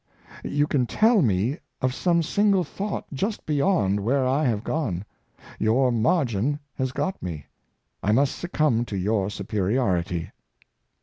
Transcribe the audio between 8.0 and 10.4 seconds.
I must succumb to your superiority.